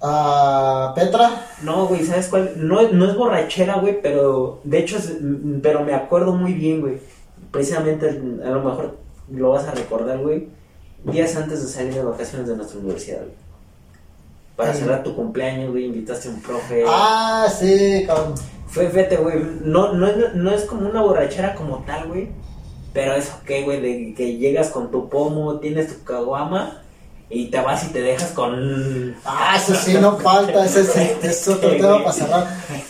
[0.00, 2.52] a Petra, No, güey, ¿sabes cuál?
[2.56, 5.14] No, no es borrachera, güey, pero de hecho, es-
[5.62, 6.98] pero me acuerdo muy bien, güey.
[7.50, 8.96] Precisamente, a lo mejor
[9.30, 10.48] lo vas a recordar, güey.
[11.04, 13.47] Días antes de salir de vacaciones de nuestra universidad, güey.
[14.58, 14.80] Para Sí.
[14.80, 16.84] cerrar tu cumpleaños, güey, invitaste a un profe.
[16.86, 18.34] ah, sí, con,
[18.66, 22.28] Fue, fíjate, güey, no, no, es, no es como una borrachera como tal, güey.
[22.92, 26.82] Pero es ok, güey, de que llegas con tu pomo, tienes tu caguama
[27.30, 29.14] y te vas y te dejas con...
[29.24, 32.46] ah, eso sí, no falta, ese es, es otro tema para cerrar,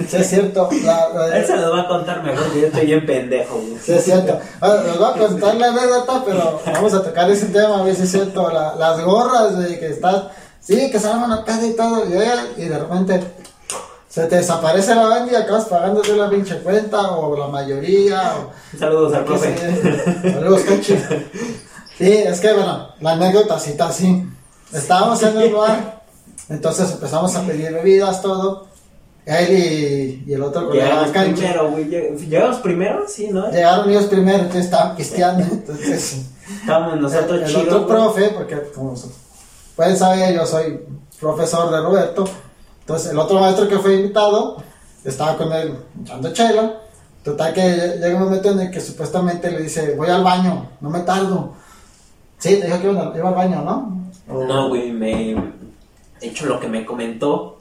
[0.09, 2.87] sí es cierto, la, la- Él se los va a contar mejor, que yo estoy
[2.87, 3.77] bien pendejo, güey.
[3.83, 4.39] Sí, es cierto.
[4.61, 7.95] Bueno, les voy a contar la anécdota, pero vamos a tocar ese tema, a ver
[7.97, 8.51] si es cierto.
[8.51, 10.25] La- las gorras de que estás,
[10.69, 13.23] sí, que se arman acá y todo, y, y de repente
[14.09, 18.79] se te desaparece la banda y acabas pagándote la pinche cuenta, o la mayoría, o.
[18.79, 19.55] Saludos al profe.
[20.23, 20.95] Saludos, Cachi.
[21.99, 24.25] Sí, es que bueno, la anécdota sí está así.
[24.73, 26.03] Estábamos en el bar,
[26.49, 28.69] entonces empezamos a pedir bebidas, todo.
[29.27, 31.85] Él y, y el otro Llegamos primero, güey.
[31.85, 33.51] Llegamos primero, sí, ¿no?
[33.51, 35.45] Llegaron ellos primero, entonces estaban pisteando.
[35.53, 36.23] Entonces,
[36.61, 37.89] Estábamos nosotros el, el otro güey.
[37.89, 38.95] profe, porque como
[39.79, 40.81] pueden saber, yo soy
[41.21, 42.25] profesor de Roberto.
[42.81, 44.57] Entonces, el otro maestro que fue invitado
[45.05, 46.81] estaba con él echando chela.
[47.23, 50.91] Total, que llega un momento en el que supuestamente le dice: Voy al baño, no
[50.91, 51.53] me tardo.
[52.39, 54.03] Sí, te dijo que iba al, iba al baño, ¿no?
[54.35, 55.35] O- No, güey, me.
[56.21, 57.59] De hecho, lo que me comentó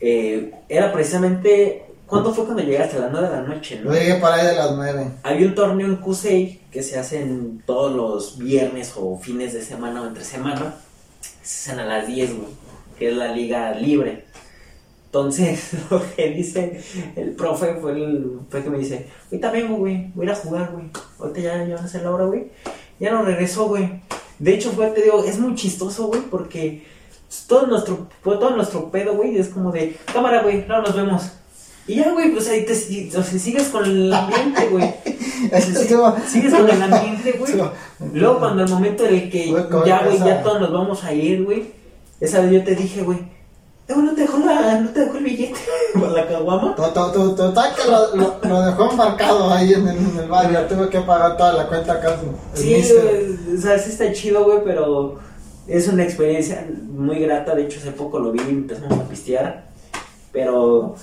[0.00, 1.86] eh, era precisamente.
[2.06, 2.96] ¿Cuándo fue cuando llegaste?
[2.96, 3.92] A las 9 de la noche, ¿no?
[3.92, 5.10] Yo llegué para ahí de las nueve.
[5.22, 10.02] Había un torneo en Q6 que se hacen todos los viernes o fines de semana
[10.02, 10.74] o entre semana.
[11.42, 12.48] Hacen a las 10, güey,
[12.98, 14.24] que es la liga libre.
[15.06, 16.80] Entonces, lo que dice
[17.16, 20.36] el profe fue, el, fue que me dice, ahorita vengo, güey, voy a ir a
[20.36, 20.90] jugar, güey.
[21.18, 22.50] Ahorita ya, ya van a hacer la hora, güey.
[22.98, 24.02] Ya no regresó, güey.
[24.38, 26.84] De hecho, fue, te digo, es muy chistoso, güey, porque
[27.46, 31.32] todo nuestro, todo nuestro pedo, güey, es como de, cámara, güey, no nos vemos.
[31.86, 32.72] Y ya, güey, pues ahí te
[33.18, 34.94] o sea, sigues con el ambiente, güey.
[36.28, 37.52] Sigues con el ambiente, güey.
[38.12, 39.48] Luego cuando el momento en el que
[39.86, 41.72] ya, güey, ya todos nos vamos a ir, güey.
[42.20, 43.18] Esa vez yo te dije, güey,
[43.88, 45.58] eh, no te dejó la, no te dejó el billete
[45.94, 46.74] para la caguama.
[46.76, 50.28] To- to- to- Total que lo, lo, lo dejó embarcado ahí en el, en el
[50.28, 50.52] bar.
[50.52, 52.16] Ya tuve que pagar toda la cuenta acá.
[52.54, 55.18] Sí, güey, o sea, sí está chido, güey, pero
[55.66, 57.54] es una experiencia muy grata.
[57.54, 59.64] De hecho, hace poco lo vi y empezamos a pistear.
[60.32, 60.94] Pero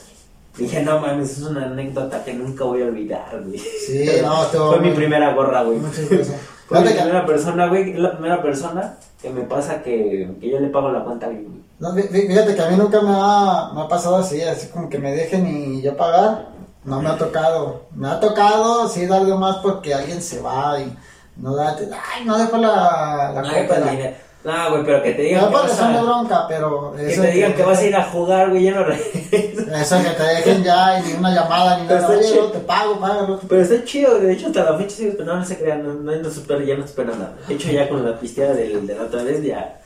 [0.57, 3.59] dije, no mames, es una anécdota que nunca voy a olvidar, güey.
[3.59, 5.77] Sí, no, estuvo Fue mi primera gorra, güey.
[5.77, 6.37] Muchas gracias.
[6.67, 10.29] Fue mi Fíjate que- primera persona, güey, es la primera persona que me pasa que,
[10.39, 11.47] que yo le pago la cuenta, güey.
[11.79, 14.67] no, fí- fí- fíjate que a mí nunca me ha, me ha pasado así, así
[14.67, 16.49] como que me dejen y yo pagar.
[16.83, 17.81] No me ha tocado.
[17.95, 20.95] Me ha tocado, sí, darle más porque alguien se va y
[21.37, 21.75] no da.
[21.75, 23.67] Ay, no dejo la, la No, copa.
[23.67, 26.03] pues, la- no, güey, pero que te digan No que por vas razón de a,
[26.03, 26.93] bronca, pero.
[26.95, 28.85] que te digan que vas a ir a jugar, güey, ya no.
[28.91, 32.17] Eso que te dejen ya y ni una llamada ni Pero nada.
[32.17, 32.43] Oye, chido.
[32.43, 33.39] no te pago, págalo.
[33.49, 36.11] Pero está chido, de hecho, hasta la fecha sigo esperando, no se crean, no, no,
[36.15, 37.35] no ya no espera nada.
[37.47, 39.81] De hecho, ya con la pisteada del- de, la otra vez, ya.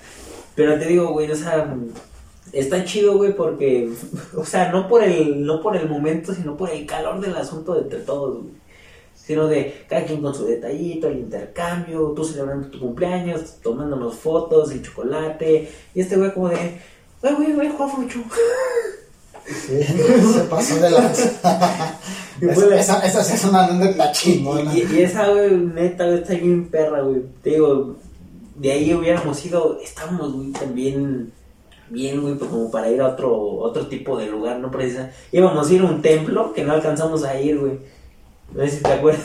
[0.53, 1.73] Pero te digo, güey, o sea,
[2.51, 3.89] está chido, güey, porque,
[4.37, 7.73] o sea, no por el, no por el momento, sino por el calor del asunto
[7.73, 8.60] de entre todos, güey.
[9.25, 14.71] Sino de cada quien con su detallito, el intercambio, tú celebrando tu cumpleaños, tomándonos fotos,
[14.71, 16.79] el chocolate, y este güey como de,
[17.21, 18.19] güey, güey, a jugar mucho.
[19.45, 19.83] Sí,
[20.33, 21.99] se pasó de lanza.
[22.41, 24.73] Y fue la- esa, esa es una anécdota chingona.
[24.75, 27.21] Y, y esa, güey, neta, güey, está bien perra, güey.
[27.43, 27.95] Te digo,
[28.55, 31.31] de ahí hubiéramos ido, estábamos, güey, también
[31.89, 34.71] bien, güey, pues como para ir a otro, otro tipo de lugar, ¿no?
[34.71, 35.11] Precisa.
[35.31, 37.79] Íbamos a ir a un templo que no alcanzamos a ir, güey.
[38.53, 39.23] No sé si te acuerdas.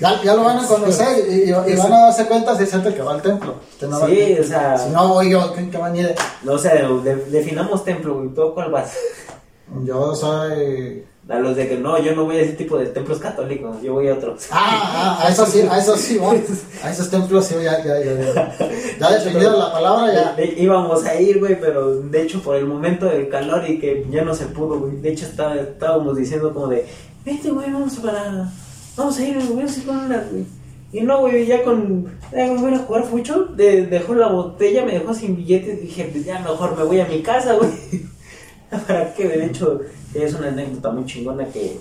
[0.00, 2.72] Ya, ya lo van a conocer y, y- y van a darse cuenta si es
[2.72, 3.56] el que va al templo.
[3.78, 6.14] Sí, o sea- Si no voy yo, ¿qué, qué van a ir?
[6.42, 8.28] No, o sea, de- definamos templo, güey.
[8.30, 8.94] ¿Tú cuál vas?
[9.84, 11.04] Yo soy.
[11.28, 13.92] A los de que no, yo no voy a ese tipo de templos católicos, yo
[13.92, 14.46] voy a otros.
[14.50, 16.42] Ah, ah, a eso sí, a eso sí, voy.
[16.82, 18.12] A esos templos sí, ya, ya, ya.
[18.14, 18.56] Ya,
[18.98, 20.34] ya definido la palabra, ya.
[20.38, 24.04] Eh, Íbamos a ir, güey, pero de hecho por el momento del calor y que
[24.10, 24.96] ya no se pudo, güey.
[24.96, 26.84] De hecho estaba, estábamos diciendo como de,
[27.24, 28.50] vete, güey, vamos para...
[28.96, 30.44] Vamos a ir, güey, vamos a ir con una, güey.
[30.92, 32.06] Y no, güey, ya con...
[32.32, 36.08] Ya me voy a jugar mucho, de, dejó la botella, me dejó sin billetes dije,
[36.12, 37.70] pues ya mejor me voy a mi casa, güey.
[38.86, 39.28] ¿Para qué?
[39.28, 39.80] De hecho,
[40.14, 41.80] es una anécdota muy chingona que,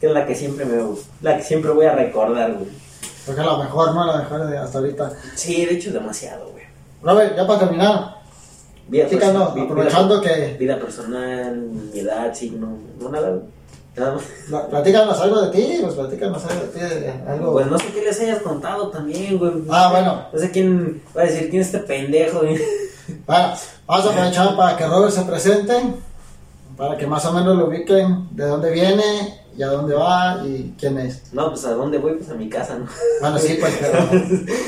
[0.00, 0.82] que es la que siempre me...
[1.22, 2.70] La que siempre voy a recordar, güey.
[3.26, 4.06] Porque es la mejor, ¿no?
[4.06, 5.12] La mejor de hasta ahorita.
[5.34, 6.64] Sí, de hecho demasiado, güey.
[7.02, 8.14] Robert, ya para terminar,
[8.88, 10.56] Vida platícanos, personal, aprovechando vida, que.
[10.58, 13.42] vida personal, mi edad, signo, no nada, güey.
[13.94, 17.52] Platícanos algo de ti, pues platícanos algo de ti, de algo.
[17.52, 19.52] Pues no sé qué les hayas contado también, güey.
[19.70, 20.26] Ah, bueno.
[20.32, 22.60] No sé quién va a decir quién es este pendejo, güey.
[23.26, 23.52] Bueno,
[23.86, 25.74] vamos a aprovechar para que Robert se presente,
[26.74, 30.74] para que más o menos lo ubiquen de dónde viene y a dónde va y
[30.78, 31.32] quién es.
[31.34, 32.86] No, pues a dónde voy, pues a mi casa, ¿no?
[33.20, 33.98] Bueno, sí, pues, pero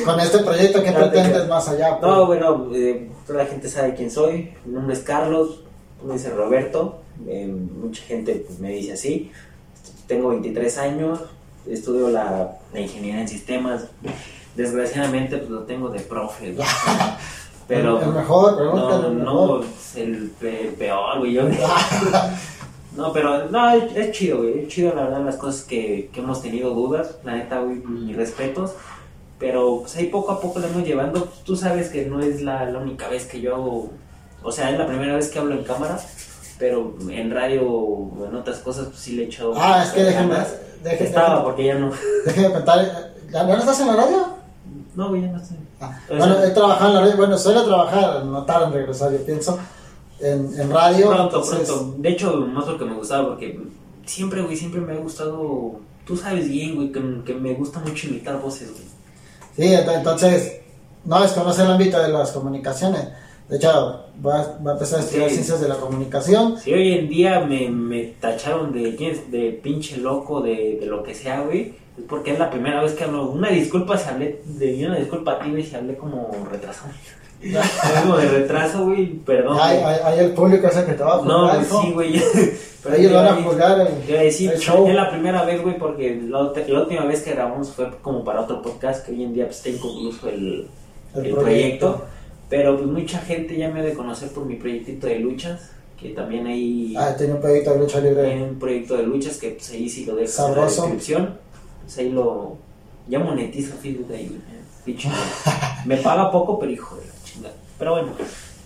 [0.04, 1.98] con este proyecto, ¿qué No te pretendes más allá?
[1.98, 2.12] pues?
[2.12, 4.54] No, bueno, eh, toda la gente sabe quién soy.
[4.66, 5.60] Mi nombre es Carlos,
[6.04, 7.00] me dice Roberto.
[7.28, 9.30] Eh, mucha gente pues, me dice así.
[10.06, 11.20] Tengo 23 años,
[11.68, 13.86] estudio la, la ingeniería en sistemas.
[14.54, 16.54] Desgraciadamente, pues lo tengo de profe.
[17.68, 18.00] Pero.
[18.00, 21.32] El mejor, No, no, es el pe- peor, güey.
[21.34, 21.42] yo-
[22.96, 24.60] No, pero no, es, chido, güey.
[24.60, 27.16] Es chido, la verdad, las cosas que, que hemos tenido dudas.
[27.24, 28.72] La neta, güey, mis respetos.
[29.38, 31.28] Pero pues ahí poco a poco lo hemos llevando.
[31.44, 33.90] Tú sabes que no es la, la única vez que yo hago.
[34.42, 36.00] O sea, es la primera vez que hablo en cámara.
[36.58, 39.52] Pero en radio o en otras cosas, pues sí le he echado.
[39.56, 40.36] Ah, es que déjenme,
[40.84, 41.90] Estaba, porque ya no.
[42.26, 43.12] déjenme contar.
[43.30, 44.26] ¿Ya no estás en la radio?
[44.94, 45.58] No, güey, ya no estoy.
[45.80, 49.18] Ah, bueno, he trabajado en la radio, bueno, suele trabajar, no tarda en regresar, yo
[49.26, 49.58] pienso,
[50.20, 51.08] en, en radio.
[51.08, 51.94] Pronto, entonces- pronto.
[51.98, 53.60] De hecho, más porque me gustaba, porque
[54.06, 55.80] siempre, güey, siempre me ha gustado.
[56.06, 58.84] Tú sabes bien, güey, que, que me gusta mucho imitar voces, güey.
[59.56, 60.60] Sí, ent- entonces,
[61.04, 63.08] no desconoce el ámbito de las comunicaciones.
[63.48, 63.68] De hecho,
[64.24, 65.34] va, va a empezar a estudiar Sí.
[65.36, 66.58] ciencias de la comunicación.
[66.58, 68.92] Si hoy en día me, me tacharon de,
[69.30, 72.92] de pinche loco, de, de lo que sea, güey, es porque es la primera vez
[72.94, 73.30] que hablo.
[73.30, 76.90] Una disculpa si hablé, de una disculpa a ti, güey, si hablé como retrasado.
[77.96, 79.58] Algo de retraso, güey, perdón.
[79.60, 79.94] Hay, güey.
[79.94, 81.82] hay, hay el público ese que te va a No, juzgar, hijo.
[81.82, 82.22] sí, güey.
[82.82, 84.88] Pero Ellos van a juzgar el, decir, el show.
[84.88, 88.42] es la primera vez, güey, porque la, la última vez que grabamos fue como para
[88.42, 90.68] otro podcast que hoy en día pues, está inconcluso el,
[91.14, 92.04] El el proyecto.
[92.48, 96.10] Pero pues mucha gente ya me ha de conocer por mi proyectito de luchas, que
[96.10, 98.42] también hay, Ah, tenía un proyecto de lucha libre.
[98.42, 101.38] un proyecto de luchas que pues ahí sí lo dejo en la descripción.
[101.84, 102.56] Pues ahí lo...
[103.08, 104.40] Ya monetizo Facebook ahí, güey.
[104.84, 105.08] Pinche,
[105.84, 107.54] Me paga poco, pero hijo de la chingada.
[107.78, 108.12] Pero bueno,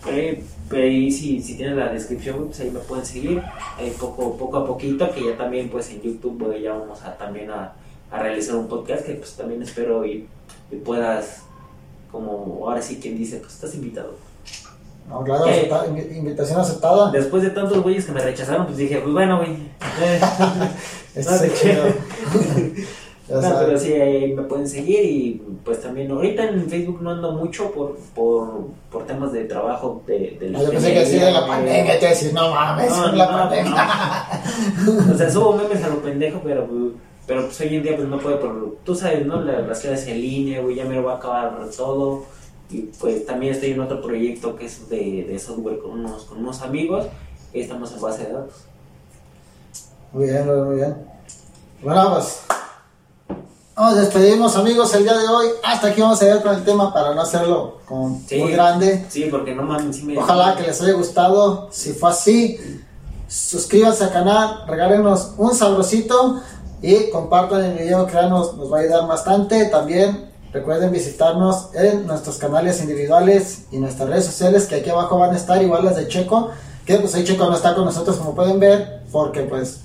[0.04, 3.42] pero ahí, pero ahí si, si tienen la descripción, pues ahí me pueden seguir.
[3.78, 7.16] Ahí poco, poco a poquito, que ya también pues en YouTube pues, ya vamos a
[7.16, 7.72] también a,
[8.10, 10.26] a realizar un podcast que pues también espero y,
[10.70, 11.42] y puedas,
[12.12, 14.14] como ahora sí quien dice, pues estás invitado.
[15.08, 17.10] No, claro, acepta- invi- invitación aceptada.
[17.10, 19.50] Después de tantos güeyes que me rechazaron, pues dije, pues bueno, güey.
[20.02, 20.20] eh,
[21.16, 21.30] no
[23.30, 27.30] No, pero sí, ahí me pueden seguir y pues también ahorita en Facebook no ando
[27.32, 31.16] mucho por, por, por temas de trabajo de, de la Ah, yo pensé que sí
[31.18, 33.84] de la pandemia, te decir, no mames, No, la pandemia.
[35.12, 36.66] O sea, subo memes a lo pendejo, pero,
[37.30, 39.40] pero pues hoy en día pues no puedo por, tú sabes, ¿no?
[39.40, 42.24] La- Las clases en línea, güey, ya me lo va a acabar todo.
[42.70, 46.38] Y pues también estoy en otro proyecto que es de, de software con unos, con
[46.38, 47.06] unos amigos
[47.54, 48.54] y estamos en base de datos.
[50.12, 50.96] Muy bien, muy bien.
[51.84, 52.40] Bueno, pues
[53.76, 55.46] nos despedimos amigos el día de hoy.
[55.62, 58.38] Hasta aquí vamos a ir con el tema para no hacerlo como Sí.
[58.38, 59.06] muy grande.
[59.08, 60.16] Sí, porque no mames, sí.
[60.16, 61.68] Ojalá que les haya gustado.
[61.70, 62.58] Si fue así,
[63.28, 66.40] suscríbanse al canal, regálenos un sabrosito
[66.82, 69.66] y compartan el video que nos, nos va a ayudar bastante.
[69.66, 75.32] También recuerden visitarnos en nuestros canales individuales y nuestras redes sociales que aquí abajo van
[75.32, 76.50] a estar igual las de Checo.
[76.86, 79.80] Que pues ahí Checo no está con nosotros como pueden ver porque pues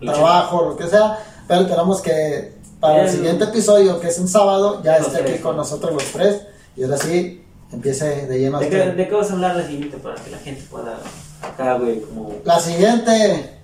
[0.00, 0.14] Lucha.
[0.14, 1.18] trabajo, lo que sea.
[1.46, 3.16] Pero esperamos que para el Bien.
[3.16, 6.42] siguiente episodio, que es en sábado, ya esté aquí con nosotros los tres.
[6.76, 8.60] Y ahora sí, empiece de lleno.
[8.60, 10.98] ¿De qué, ¿De qué vas a hablar la siguiente para que la gente pueda
[11.42, 12.32] acá, güey, como...
[12.44, 13.57] La siguiente,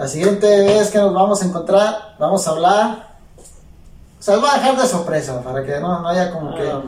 [0.00, 3.16] la siguiente vez que nos vamos a encontrar, vamos a hablar.
[4.18, 6.62] Se los va a dejar de sorpresa para que no, no haya como que.
[6.62, 6.82] Ah,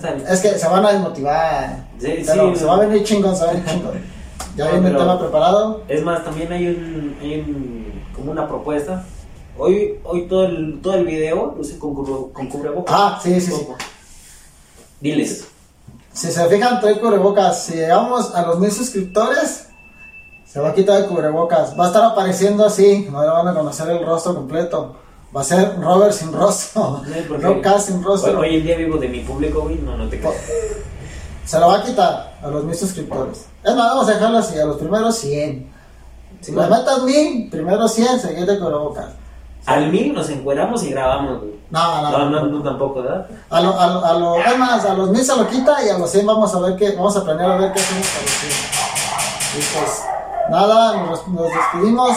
[0.00, 0.22] sale.
[0.28, 1.88] Es que se van a desmotivar.
[1.98, 4.00] Sí, pero sí, se va a venir chingón, se va a venir chingón.
[4.56, 5.82] Ya viene el tema preparado.
[5.88, 9.02] Es más, también hay un, hay un- como una propuesta
[9.58, 11.94] Hoy, hoy todo el, todo el video lo hice con,
[12.32, 12.94] con cubrebocas.
[12.96, 13.66] Ah, sí, sí, sí.
[15.00, 15.46] Diles.
[16.12, 17.64] Si se fijan, trae cubrebocas.
[17.64, 19.68] Si llegamos a los mil suscriptores,
[20.52, 21.78] se va a quitar el cubrebocas.
[21.80, 23.08] Va a estar apareciendo así.
[23.10, 24.96] No le van a conocer el rostro completo.
[25.34, 27.00] Va a ser Robert sin rostro.
[27.06, 28.38] No, Roca sin rostro.
[28.38, 29.76] Hoy, hoy en día vivo de mi público, güey.
[29.76, 30.34] No, no te creas.
[31.46, 33.46] Se lo va a quitar a los mil suscriptores.
[33.64, 34.58] Es más, vamos a dejarlo así.
[34.58, 35.72] A los primeros 100.
[36.42, 39.06] Sí, Si las metas mil, primero 100, se quita el cubrebocas.
[39.64, 41.52] Al mil nos encueramos y grabamos, güey.
[41.70, 42.46] No, no, No, no, no.
[42.58, 43.26] no tampoco, ¿verdad?
[43.48, 45.88] A lo, a lo, a lo, es más, a los mil se lo quita y
[45.88, 48.20] a los 100 vamos a ver qué, vamos a planear a ver qué hacemos a
[48.20, 48.52] los 100.
[49.54, 50.02] Y pues,
[50.50, 52.16] nada, nos, nos despedimos.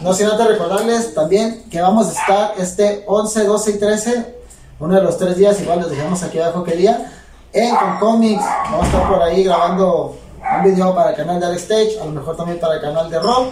[0.00, 4.38] No sin antes recordarles también que vamos a estar este 11, 12 y 13,
[4.78, 7.12] uno de los tres días, igual les dejamos aquí abajo qué día,
[7.52, 8.44] en Con Comics.
[8.70, 10.16] Vamos a estar por ahí grabando
[10.56, 13.10] un video para el canal de Alex Stage, a lo mejor también para el canal
[13.10, 13.48] de Rob.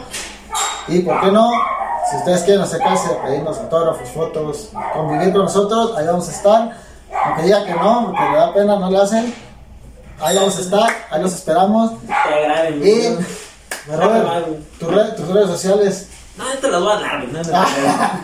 [0.86, 1.50] Y por qué no,
[2.08, 6.76] si ustedes quieren acercarse, pedirnos autógrafos, fotos, convivir con nosotros, ahí vamos a estar.
[7.24, 9.34] Aunque diga que no, porque le da pena, no lo hacen.
[10.20, 11.92] Ahí vamos a estar, ahí los esperamos.
[12.02, 13.18] Te
[13.86, 14.00] Y, güey.
[14.00, 14.46] Robert,
[14.78, 16.08] tus redes, tus redes sociales.
[16.36, 17.24] No, te las voy a dar.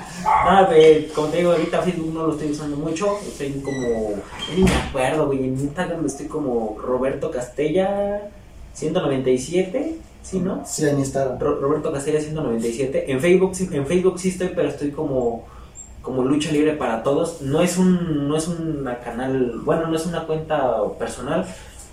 [0.44, 3.18] No, güey, como te digo, ahorita Facebook no lo estoy usando mucho.
[3.26, 4.14] Estoy como.
[4.56, 5.40] Ni me acuerdo, güey.
[5.40, 8.30] En Instagram estoy como Roberto Castella
[8.74, 9.96] 197.
[10.22, 10.62] ¿Sí, no?
[10.64, 11.38] Sí, en Instagram.
[11.40, 13.10] Ro- Roberto Castella 197.
[13.10, 15.44] En Facebook, sí- en Facebook sí estoy, pero estoy como.
[16.02, 17.42] Como lucha libre para todos.
[17.42, 18.28] No es un.
[18.28, 19.60] No es una canal.
[19.64, 21.46] Bueno, no es una cuenta personal.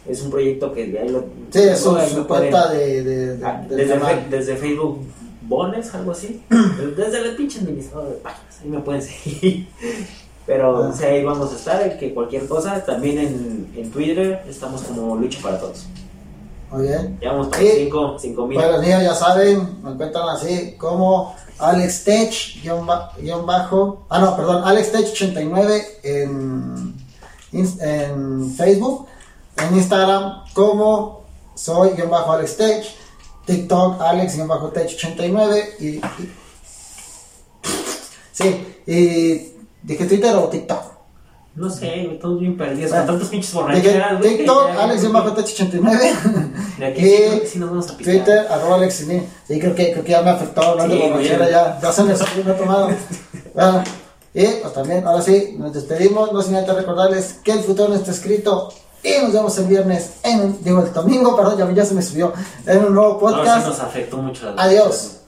[0.08, 1.26] Es un proyecto que de ahí lo.
[1.52, 5.00] Sí, es su, ahí cuenta de, de, de- Ah, del desde, fe- desde Facebook
[5.42, 6.42] Bones, algo así.
[6.98, 9.68] desde el pinche administrador de páginas, ahí me pueden seguir.
[10.46, 10.90] Pero Ah.
[10.90, 12.84] o sea, ahí vamos a estar, que cualquier cosa.
[12.84, 15.86] También en, en Twitter estamos como Lucha para Todos.
[16.72, 17.18] Muy bien.
[17.22, 17.70] Ya vamos para Sí.
[17.76, 18.58] 5 cinco mil.
[18.58, 22.32] Bueno, niños ya saben, me encuentran así como Alex Tech,
[22.64, 24.06] guion, ba- guion bajo.
[24.10, 26.94] Ah, no, perdón, Alex Tech 89 en,
[27.52, 29.08] en Facebook.
[29.68, 31.24] En Instagram como
[31.56, 32.86] soy guion bajo Alex Tech.
[33.46, 35.76] TikTok Alex guion bajo Tech 89.
[35.80, 36.02] Y, y-
[38.32, 40.84] sí, y dije Twitter o TikTok.
[41.56, 44.20] No sé, estamos bien perdidos Bueno, con tantos pinches borracheras.
[44.20, 46.14] güey, TikTok ya- Alex guion bajo Tech 89.
[46.78, 47.98] De aquí sí, creo que y sí nos vamos a.
[47.98, 49.22] Twitter, arroba Alex Sini.
[49.48, 51.52] Sí, creo que, creo que ya me afectó hablando Sí, de borrachera, güey.
[51.52, 52.90] ya, ya se me salió, me he tomado.
[53.54, 53.84] Bueno,
[54.34, 57.96] y pues también, ahora sí, nos despedimos, no sin antes recordarles que el futuro no
[57.96, 58.72] está escrito
[59.04, 62.34] y nos vemos el viernes en, digo, el domingo, perdón, ya, ya se me subió,
[62.66, 63.64] en un nuevo podcast.
[63.64, 64.54] No, nos afectó mucho.
[64.54, 65.20] La Adiós.